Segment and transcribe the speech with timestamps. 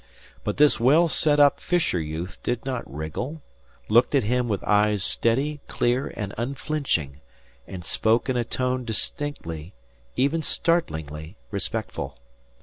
[0.43, 3.43] But this well set up fisher youth did not wriggle,
[3.87, 7.21] looked at him with eyes steady, clear, and unflinching,
[7.67, 9.75] and spoke in a tone distinctly,
[10.15, 12.17] even startlingly, respectful.